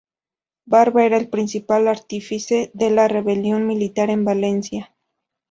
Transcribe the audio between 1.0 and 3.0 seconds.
era el principal artífice de